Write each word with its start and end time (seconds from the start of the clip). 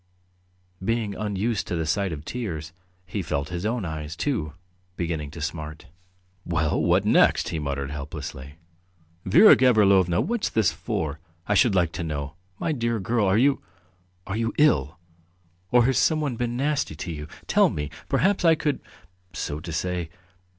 Being 0.83 1.13
unused 1.13 1.67
to 1.67 1.75
the 1.75 1.85
sight 1.85 2.11
of 2.11 2.25
tears, 2.25 2.73
he 3.05 3.21
felt 3.21 3.49
his 3.49 3.67
own 3.67 3.85
eyes, 3.85 4.15
too, 4.15 4.53
beginning 4.97 5.29
to 5.29 5.41
smart. 5.41 5.85
"Well, 6.43 6.81
what 6.81 7.05
next!" 7.05 7.49
he 7.49 7.59
muttered 7.59 7.91
helplessly. 7.91 8.55
"Vera 9.25 9.55
Gavrilovna, 9.55 10.19
what's 10.19 10.49
this 10.49 10.71
for, 10.71 11.19
I 11.47 11.53
should 11.53 11.75
like 11.75 11.91
to 11.91 12.03
know? 12.03 12.33
My 12.57 12.71
dear 12.71 12.99
girl, 12.99 13.27
are 13.27 13.37
you... 13.37 13.61
are 14.25 14.35
you 14.35 14.55
ill? 14.57 14.97
Or 15.69 15.85
has 15.85 15.99
someone 15.99 16.35
been 16.35 16.57
nasty 16.57 16.95
to 16.95 17.11
you? 17.11 17.27
Tell 17.45 17.69
me, 17.69 17.91
perhaps 18.09 18.43
I 18.43 18.55
could, 18.55 18.79
so 19.33 19.59
to 19.59 19.71
say 19.71 20.09